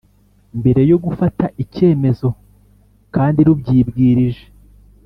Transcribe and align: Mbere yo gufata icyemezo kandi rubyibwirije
Mbere 0.59 0.81
yo 0.91 0.97
gufata 1.05 1.45
icyemezo 1.63 2.27
kandi 3.15 3.39
rubyibwirije 3.47 4.45